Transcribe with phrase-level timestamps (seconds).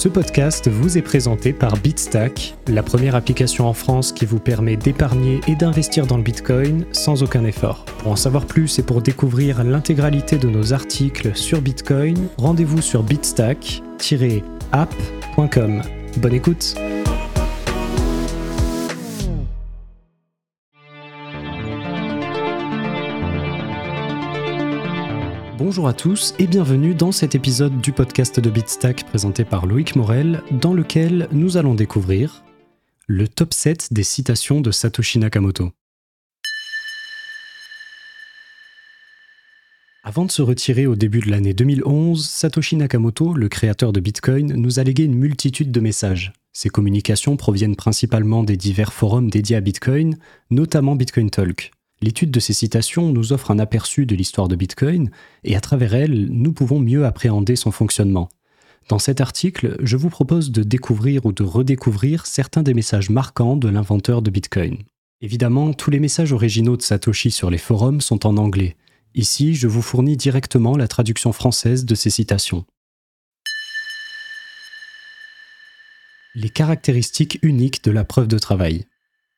[0.00, 4.78] Ce podcast vous est présenté par Bitstack, la première application en France qui vous permet
[4.78, 7.84] d'épargner et d'investir dans le Bitcoin sans aucun effort.
[7.98, 13.02] Pour en savoir plus et pour découvrir l'intégralité de nos articles sur Bitcoin, rendez-vous sur
[13.02, 15.82] bitstack-app.com.
[16.16, 16.76] Bonne écoute
[25.70, 29.94] Bonjour à tous et bienvenue dans cet épisode du podcast de Bitstack présenté par Loïc
[29.94, 32.42] Morel, dans lequel nous allons découvrir
[33.06, 35.70] le top 7 des citations de Satoshi Nakamoto.
[40.02, 44.52] Avant de se retirer au début de l'année 2011, Satoshi Nakamoto, le créateur de Bitcoin,
[44.54, 46.32] nous a légué une multitude de messages.
[46.52, 50.18] Ces communications proviennent principalement des divers forums dédiés à Bitcoin,
[50.50, 51.70] notamment Bitcoin Talk.
[52.02, 55.10] L'étude de ces citations nous offre un aperçu de l'histoire de Bitcoin,
[55.44, 58.30] et à travers elle, nous pouvons mieux appréhender son fonctionnement.
[58.88, 63.56] Dans cet article, je vous propose de découvrir ou de redécouvrir certains des messages marquants
[63.56, 64.78] de l'inventeur de Bitcoin.
[65.20, 68.76] Évidemment, tous les messages originaux de Satoshi sur les forums sont en anglais.
[69.14, 72.64] Ici, je vous fournis directement la traduction française de ces citations.
[76.34, 78.86] Les caractéristiques uniques de la preuve de travail.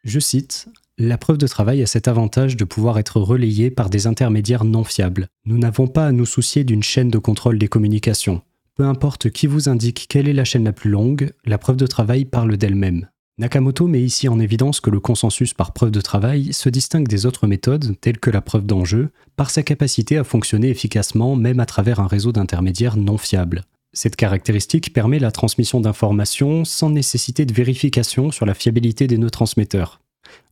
[0.05, 4.07] Je cite la preuve de travail a cet avantage de pouvoir être relayée par des
[4.07, 5.29] intermédiaires non fiables.
[5.47, 8.43] Nous n'avons pas à nous soucier d'une chaîne de contrôle des communications.
[8.75, 11.87] Peu importe qui vous indique quelle est la chaîne la plus longue, la preuve de
[11.87, 13.09] travail parle d'elle-même.
[13.39, 17.25] Nakamoto met ici en évidence que le consensus par preuve de travail se distingue des
[17.25, 21.67] autres méthodes, telles que la preuve d'enjeu, par sa capacité à fonctionner efficacement même à
[21.67, 23.63] travers un réseau d'intermédiaires non fiables.
[23.95, 29.31] Cette caractéristique permet la transmission d'informations sans nécessité de vérification sur la fiabilité des nœuds
[29.31, 30.02] transmetteurs.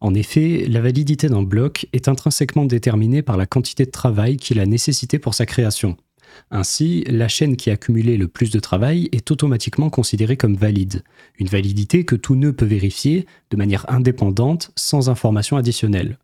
[0.00, 4.61] En effet, la validité d'un bloc est intrinsèquement déterminée par la quantité de travail qu'il
[4.61, 5.97] a nécessité pour sa création.
[6.50, 11.03] Ainsi, la chaîne qui a cumulé le plus de travail est automatiquement considérée comme valide,
[11.39, 16.19] une validité que tout nœud peut vérifier de manière indépendante sans information additionnelle.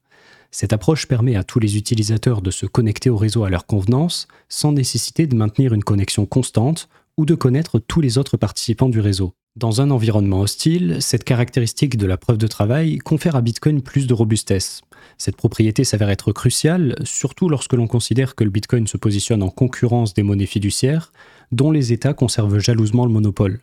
[0.50, 4.28] Cette approche permet à tous les utilisateurs de se connecter au réseau à leur convenance,
[4.48, 9.00] sans nécessiter de maintenir une connexion constante ou de connaître tous les autres participants du
[9.00, 9.34] réseau.
[9.56, 14.06] Dans un environnement hostile, cette caractéristique de la preuve de travail confère à Bitcoin plus
[14.06, 14.82] de robustesse.
[15.16, 19.48] Cette propriété s'avère être cruciale, surtout lorsque l'on considère que le Bitcoin se positionne en
[19.48, 21.10] concurrence des monnaies fiduciaires,
[21.52, 23.60] dont les États conservent jalousement le monopole.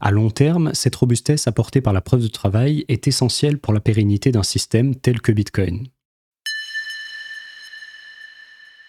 [0.00, 3.80] À long terme, cette robustesse apportée par la preuve de travail est essentielle pour la
[3.80, 5.86] pérennité d'un système tel que Bitcoin.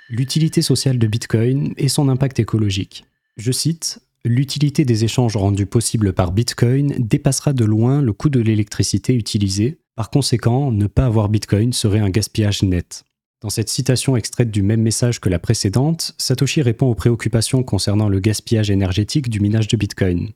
[0.10, 3.06] L'utilité sociale de Bitcoin et son impact écologique.
[3.38, 8.40] Je cite L'utilité des échanges rendus possibles par Bitcoin dépassera de loin le coût de
[8.40, 9.80] l'électricité utilisée.
[9.96, 13.04] Par conséquent, ne pas avoir Bitcoin serait un gaspillage net.
[13.42, 18.10] Dans cette citation extraite du même message que la précédente, Satoshi répond aux préoccupations concernant
[18.10, 20.30] le gaspillage énergétique du minage de Bitcoin.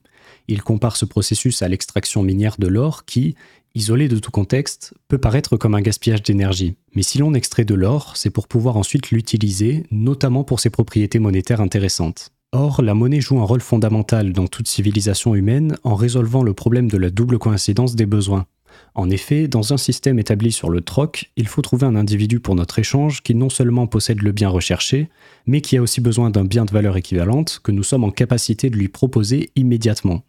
[0.47, 3.35] Il compare ce processus à l'extraction minière de l'or qui,
[3.75, 6.73] isolé de tout contexte, peut paraître comme un gaspillage d'énergie.
[6.95, 11.19] Mais si l'on extrait de l'or, c'est pour pouvoir ensuite l'utiliser, notamment pour ses propriétés
[11.19, 12.31] monétaires intéressantes.
[12.51, 16.89] Or, la monnaie joue un rôle fondamental dans toute civilisation humaine en résolvant le problème
[16.89, 18.45] de la double coïncidence des besoins.
[18.94, 22.56] En effet, dans un système établi sur le troc, il faut trouver un individu pour
[22.56, 25.09] notre échange qui non seulement possède le bien recherché,
[25.45, 28.69] mais qui a aussi besoin d'un bien de valeur équivalente que nous sommes en capacité
[28.69, 30.23] de lui proposer immédiatement.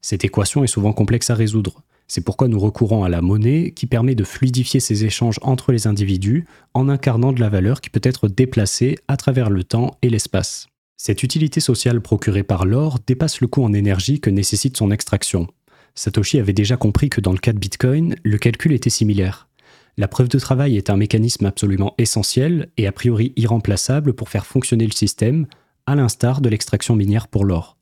[0.00, 1.82] Cette équation est souvent complexe à résoudre.
[2.08, 5.86] C'est pourquoi nous recourons à la monnaie qui permet de fluidifier ces échanges entre les
[5.86, 6.44] individus
[6.74, 10.71] en incarnant de la valeur qui peut être déplacée à travers le temps et l'espace.
[11.04, 15.48] Cette utilité sociale procurée par l'or dépasse le coût en énergie que nécessite son extraction.
[15.96, 19.48] Satoshi avait déjà compris que dans le cas de Bitcoin, le calcul était similaire.
[19.96, 24.46] La preuve de travail est un mécanisme absolument essentiel et a priori irremplaçable pour faire
[24.46, 25.48] fonctionner le système,
[25.86, 27.78] à l'instar de l'extraction minière pour l'or.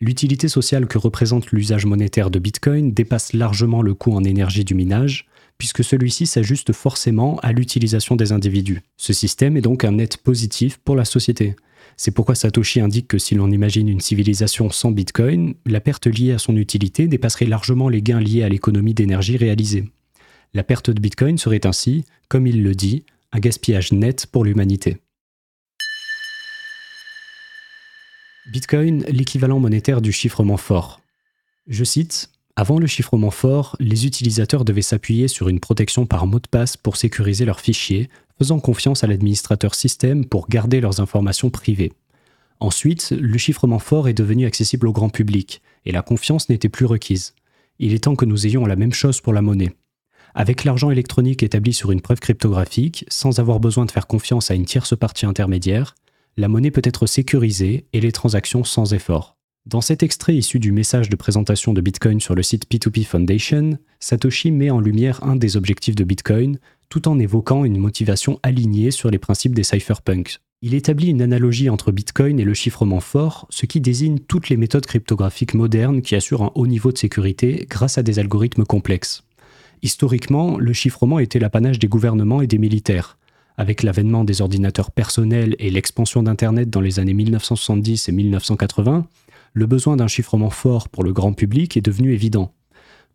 [0.00, 4.74] L'utilité sociale que représente l'usage monétaire de Bitcoin dépasse largement le coût en énergie du
[4.74, 5.28] minage,
[5.58, 8.82] puisque celui-ci s'ajuste forcément à l'utilisation des individus.
[8.96, 11.56] Ce système est donc un net positif pour la société.
[11.96, 16.32] C'est pourquoi Satoshi indique que si l'on imagine une civilisation sans Bitcoin, la perte liée
[16.32, 19.84] à son utilité dépasserait largement les gains liés à l'économie d'énergie réalisée.
[20.54, 24.98] La perte de Bitcoin serait ainsi, comme il le dit, un gaspillage net pour l'humanité.
[28.52, 31.00] Bitcoin, l'équivalent monétaire du chiffrement fort.
[31.66, 36.38] Je cite Avant le chiffrement fort, les utilisateurs devaient s'appuyer sur une protection par mot
[36.38, 38.08] de passe pour sécuriser leurs fichiers,
[38.38, 41.92] faisant confiance à l'administrateur système pour garder leurs informations privées.
[42.60, 46.86] Ensuite, le chiffrement fort est devenu accessible au grand public, et la confiance n'était plus
[46.86, 47.34] requise.
[47.80, 49.72] Il est temps que nous ayons la même chose pour la monnaie.
[50.36, 54.54] Avec l'argent électronique établi sur une preuve cryptographique, sans avoir besoin de faire confiance à
[54.54, 55.96] une tierce partie intermédiaire,
[56.36, 59.36] la monnaie peut être sécurisée et les transactions sans effort.
[59.66, 63.78] Dans cet extrait issu du message de présentation de Bitcoin sur le site P2P Foundation,
[63.98, 66.58] Satoshi met en lumière un des objectifs de Bitcoin,
[66.90, 70.36] tout en évoquant une motivation alignée sur les principes des cypherpunks.
[70.60, 74.58] Il établit une analogie entre Bitcoin et le chiffrement fort, ce qui désigne toutes les
[74.58, 79.24] méthodes cryptographiques modernes qui assurent un haut niveau de sécurité grâce à des algorithmes complexes.
[79.82, 83.16] Historiquement, le chiffrement était l'apanage des gouvernements et des militaires.
[83.56, 89.06] Avec l'avènement des ordinateurs personnels et l'expansion d'Internet dans les années 1970 et 1980,
[89.54, 92.52] le besoin d'un chiffrement fort pour le grand public est devenu évident.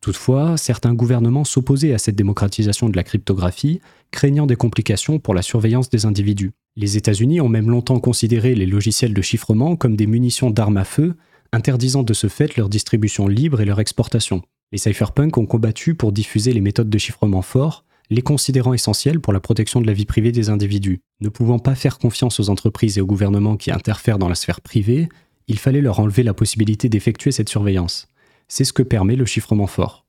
[0.02, 3.82] Toutefois, certains gouvernements s'opposaient à cette démocratisation de la cryptographie,
[4.12, 6.52] craignant des complications pour la surveillance des individus.
[6.78, 10.86] Les États-Unis ont même longtemps considéré les logiciels de chiffrement comme des munitions d'armes à
[10.86, 11.16] feu,
[11.52, 14.42] interdisant de ce fait leur distribution libre et leur exportation.
[14.72, 19.34] Les cypherpunks ont combattu pour diffuser les méthodes de chiffrement fort, les considérant essentielles pour
[19.34, 21.02] la protection de la vie privée des individus.
[21.20, 24.62] Ne pouvant pas faire confiance aux entreprises et aux gouvernements qui interfèrent dans la sphère
[24.62, 25.10] privée,
[25.50, 28.08] il fallait leur enlever la possibilité d'effectuer cette surveillance.
[28.48, 30.06] C'est ce que permet le chiffrement fort.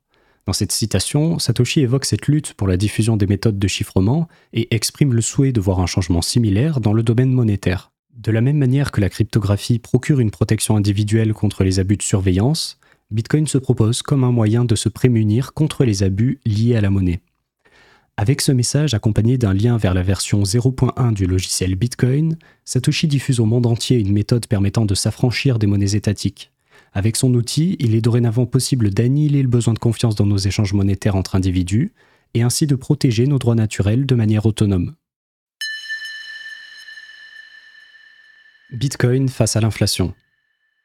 [0.47, 4.75] Dans cette citation, Satoshi évoque cette lutte pour la diffusion des méthodes de chiffrement et
[4.75, 7.91] exprime le souhait de voir un changement similaire dans le domaine monétaire.
[8.17, 12.03] De la même manière que la cryptographie procure une protection individuelle contre les abus de
[12.03, 12.79] surveillance,
[13.11, 16.91] Bitcoin se propose comme un moyen de se prémunir contre les abus liés à la
[16.91, 17.21] monnaie.
[18.21, 22.37] Avec ce message accompagné d'un lien vers la version 0.1 du logiciel Bitcoin,
[22.67, 26.53] Satoshi diffuse au monde entier une méthode permettant de s'affranchir des monnaies étatiques.
[26.93, 30.75] Avec son outil, il est dorénavant possible d'annihiler le besoin de confiance dans nos échanges
[30.75, 31.95] monétaires entre individus,
[32.35, 34.97] et ainsi de protéger nos droits naturels de manière autonome.
[38.71, 40.13] Bitcoin face à l'inflation.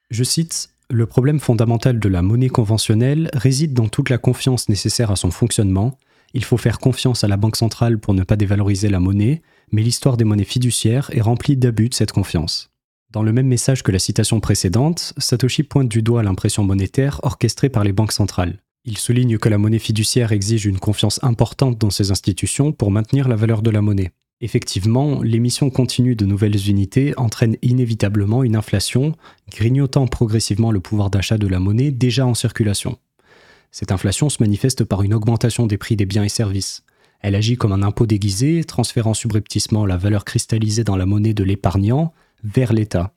[0.09, 5.11] Je cite Le problème fondamental de la monnaie conventionnelle réside dans toute la confiance nécessaire
[5.11, 5.97] à son fonctionnement,
[6.35, 9.41] il faut faire confiance à la Banque centrale pour ne pas dévaloriser la monnaie,
[9.71, 12.69] mais l'histoire des monnaies fiduciaires est remplie d'abus de cette confiance.
[13.09, 17.69] Dans le même message que la citation précédente, Satoshi pointe du doigt l'impression monétaire orchestrée
[17.69, 18.61] par les banques centrales.
[18.83, 23.29] Il souligne que la monnaie fiduciaire exige une confiance importante dans ces institutions pour maintenir
[23.29, 24.11] la valeur de la monnaie.
[24.41, 29.15] Effectivement, l'émission continue de nouvelles unités entraîne inévitablement une inflation,
[29.49, 32.97] grignotant progressivement le pouvoir d'achat de la monnaie déjà en circulation.
[33.77, 36.85] Cette inflation se manifeste par une augmentation des prix des biens et services.
[37.19, 41.43] Elle agit comme un impôt déguisé, transférant subrepticement la valeur cristallisée dans la monnaie de
[41.43, 43.11] l'épargnant vers l'État.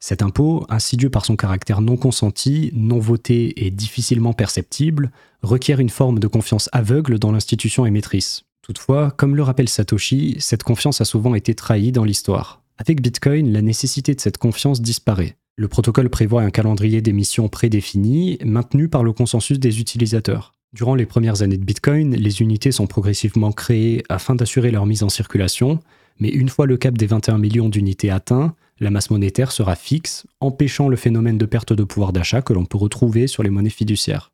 [0.00, 5.12] Cet impôt, insidieux par son caractère non consenti, non voté et difficilement perceptible,
[5.42, 8.42] requiert une forme de confiance aveugle dans l'institution émettrice.
[8.62, 12.64] Toutefois, comme le rappelle Satoshi, cette confiance a souvent été trahie dans l'histoire.
[12.78, 15.36] Avec Bitcoin, la nécessité de cette confiance disparaît.
[15.60, 20.54] Le protocole prévoit un calendrier d'émission prédéfini, maintenu par le consensus des utilisateurs.
[20.72, 25.02] Durant les premières années de Bitcoin, les unités sont progressivement créées afin d'assurer leur mise
[25.02, 25.78] en circulation,
[26.18, 30.26] mais une fois le cap des 21 millions d'unités atteint, la masse monétaire sera fixe,
[30.40, 33.68] empêchant le phénomène de perte de pouvoir d'achat que l'on peut retrouver sur les monnaies
[33.68, 34.32] fiduciaires.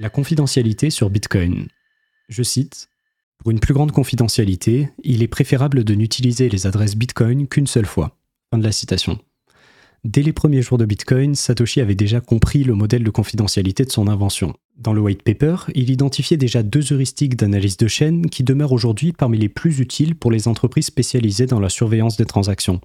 [0.00, 1.68] La confidentialité sur Bitcoin.
[2.28, 2.88] Je cite
[3.38, 7.86] pour une plus grande confidentialité, il est préférable de n'utiliser les adresses Bitcoin qu'une seule
[7.86, 8.18] fois.
[8.50, 9.18] Fin de la citation.
[10.04, 13.90] Dès les premiers jours de Bitcoin, Satoshi avait déjà compris le modèle de confidentialité de
[13.90, 14.54] son invention.
[14.76, 19.12] Dans le white paper, il identifiait déjà deux heuristiques d'analyse de chaîne qui demeurent aujourd'hui
[19.12, 22.80] parmi les plus utiles pour les entreprises spécialisées dans la surveillance des transactions.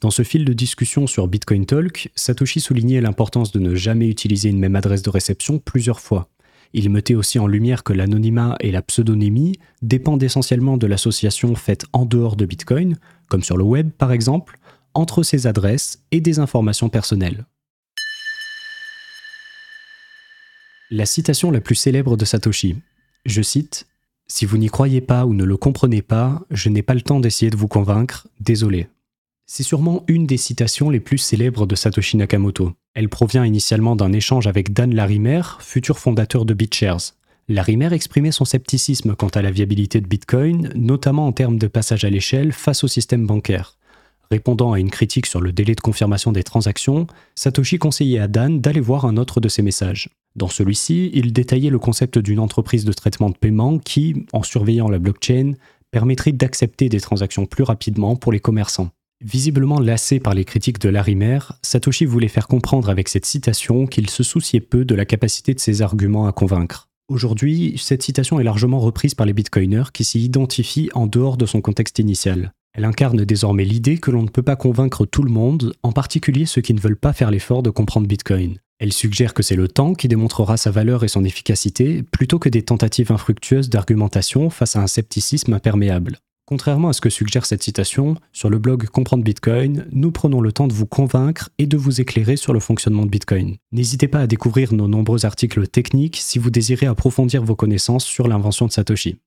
[0.00, 4.48] Dans ce fil de discussion sur Bitcoin Talk, Satoshi soulignait l'importance de ne jamais utiliser
[4.48, 6.28] une même adresse de réception plusieurs fois.
[6.72, 11.86] Il mettait aussi en lumière que l'anonymat et la pseudonymie dépendent essentiellement de l'association faite
[11.92, 12.98] en dehors de Bitcoin,
[13.28, 14.58] comme sur le web par exemple,
[14.94, 17.46] entre ces adresses et des informations personnelles.
[20.90, 22.76] La citation la plus célèbre de Satoshi.
[23.26, 23.86] Je cite
[24.26, 27.20] Si vous n'y croyez pas ou ne le comprenez pas, je n'ai pas le temps
[27.20, 28.88] d'essayer de vous convaincre, désolé.
[29.50, 32.74] C'est sûrement une des citations les plus célèbres de Satoshi Nakamoto.
[32.92, 37.14] Elle provient initialement d'un échange avec Dan Larimer, futur fondateur de BitShares.
[37.48, 42.04] Larimer exprimait son scepticisme quant à la viabilité de Bitcoin, notamment en termes de passage
[42.04, 43.78] à l'échelle face au système bancaire.
[44.30, 48.60] Répondant à une critique sur le délai de confirmation des transactions, Satoshi conseillait à Dan
[48.60, 50.10] d'aller voir un autre de ses messages.
[50.36, 54.90] Dans celui-ci, il détaillait le concept d'une entreprise de traitement de paiement qui, en surveillant
[54.90, 55.54] la blockchain,
[55.90, 58.90] permettrait d'accepter des transactions plus rapidement pour les commerçants.
[59.24, 64.08] Visiblement lassé par les critiques de Larimer, Satoshi voulait faire comprendre avec cette citation qu'il
[64.10, 66.88] se souciait peu de la capacité de ses arguments à convaincre.
[67.08, 71.46] Aujourd'hui, cette citation est largement reprise par les bitcoiners qui s'y identifient en dehors de
[71.46, 72.52] son contexte initial.
[72.74, 76.46] Elle incarne désormais l'idée que l'on ne peut pas convaincre tout le monde, en particulier
[76.46, 78.58] ceux qui ne veulent pas faire l'effort de comprendre Bitcoin.
[78.78, 82.48] Elle suggère que c'est le temps qui démontrera sa valeur et son efficacité, plutôt que
[82.48, 86.18] des tentatives infructueuses d'argumentation face à un scepticisme imperméable.
[86.48, 90.50] Contrairement à ce que suggère cette citation, sur le blog Comprendre Bitcoin, nous prenons le
[90.50, 93.58] temps de vous convaincre et de vous éclairer sur le fonctionnement de Bitcoin.
[93.70, 98.28] N'hésitez pas à découvrir nos nombreux articles techniques si vous désirez approfondir vos connaissances sur
[98.28, 99.18] l'invention de Satoshi.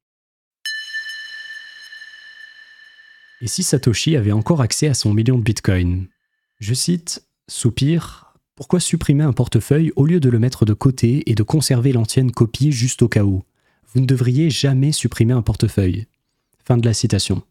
[3.41, 6.07] Et si Satoshi avait encore accès à son million de Bitcoin?
[6.59, 11.35] Je cite Soupir, pourquoi supprimer un portefeuille au lieu de le mettre de côté et
[11.35, 13.43] de conserver l'ancienne copie juste au cas où?
[13.93, 16.07] Vous ne devriez jamais supprimer un portefeuille.
[16.65, 17.41] Fin de la citation.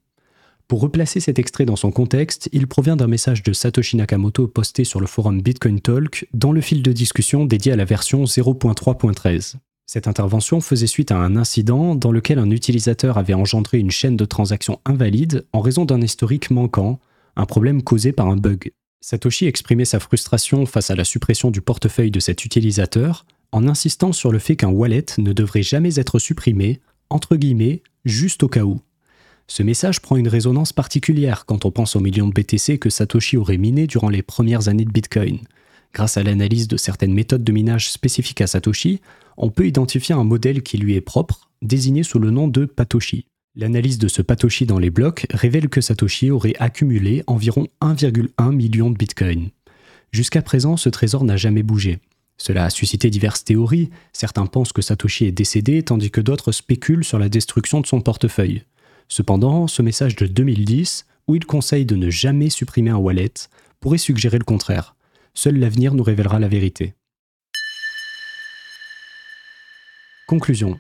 [0.70, 4.84] Pour replacer cet extrait dans son contexte, il provient d'un message de Satoshi Nakamoto posté
[4.84, 9.56] sur le forum Bitcoin Talk dans le fil de discussion dédié à la version 0.3.13.
[9.86, 14.16] Cette intervention faisait suite à un incident dans lequel un utilisateur avait engendré une chaîne
[14.16, 17.00] de transactions invalide en raison d'un historique manquant,
[17.34, 18.70] un problème causé par un bug.
[19.00, 24.12] Satoshi exprimait sa frustration face à la suppression du portefeuille de cet utilisateur en insistant
[24.12, 28.62] sur le fait qu'un wallet ne devrait jamais être supprimé, entre guillemets, juste au cas
[28.62, 28.80] où.
[29.50, 33.36] Ce message prend une résonance particulière quand on pense aux millions de BTC que Satoshi
[33.36, 35.40] aurait miné durant les premières années de Bitcoin.
[35.92, 39.00] Grâce à l'analyse de certaines méthodes de minage spécifiques à Satoshi,
[39.36, 43.26] on peut identifier un modèle qui lui est propre, désigné sous le nom de Patoshi.
[43.56, 48.88] L'analyse de ce Patoshi dans les blocs révèle que Satoshi aurait accumulé environ 1,1 million
[48.88, 49.48] de Bitcoin.
[50.12, 51.98] Jusqu'à présent, ce trésor n'a jamais bougé.
[52.38, 57.04] Cela a suscité diverses théories, certains pensent que Satoshi est décédé tandis que d'autres spéculent
[57.04, 58.62] sur la destruction de son portefeuille.
[59.10, 63.34] Cependant, ce message de 2010, où il conseille de ne jamais supprimer un wallet,
[63.80, 64.94] pourrait suggérer le contraire.
[65.34, 66.94] Seul l'avenir nous révélera la vérité.
[70.28, 70.78] Conclusion.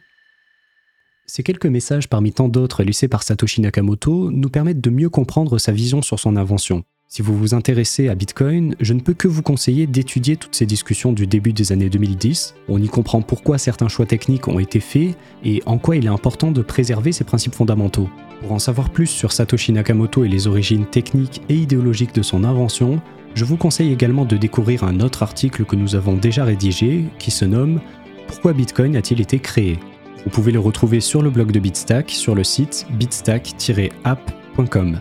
[1.26, 5.58] Ces quelques messages parmi tant d'autres laissés par Satoshi Nakamoto nous permettent de mieux comprendre
[5.58, 6.84] sa vision sur son invention.
[7.12, 10.64] Si vous vous intéressez à Bitcoin, je ne peux que vous conseiller d'étudier toutes ces
[10.64, 12.54] discussions du début des années 2010.
[12.68, 16.08] On y comprend pourquoi certains choix techniques ont été faits et en quoi il est
[16.08, 18.08] important de préserver ces principes fondamentaux.
[18.40, 22.44] Pour en savoir plus sur Satoshi Nakamoto et les origines techniques et idéologiques de son
[22.44, 23.02] invention,
[23.34, 27.32] je vous conseille également de découvrir un autre article que nous avons déjà rédigé qui
[27.32, 27.80] se nomme
[28.28, 29.80] Pourquoi Bitcoin a-t-il été créé?
[30.22, 35.00] Vous pouvez le retrouver sur le blog de Bitstack sur le site bitstack-app.com.